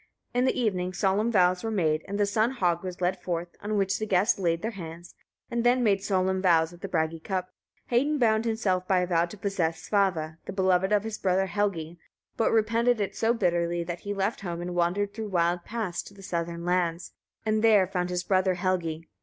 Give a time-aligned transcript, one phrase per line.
[0.33, 3.77] In the evening solemn vows were made, and the son hog was led forth, on
[3.77, 5.13] which the guests laid their hands,
[5.51, 7.51] and then made solemn vows at the Bragi cup.
[7.91, 11.99] Hedin bound himself by a vow to possess Svava, the beloved of his brother Helgi;
[12.35, 16.15] but repented it so bitterly that he left home and wandered through wild paths to
[16.15, 17.13] the southern lands,
[17.45, 19.07] and there found his brother Helgi.